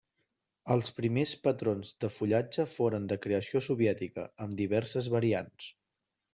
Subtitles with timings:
[0.75, 5.73] Els primers patrons de fullatge foren de creació soviètica, amb diverses variants.